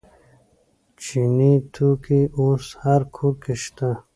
چیني 1.01 1.51
توکي 1.73 2.21
اوس 2.39 2.65
هر 2.81 3.01
کور 3.15 3.33
کې 3.43 3.53
شته. 3.63 3.89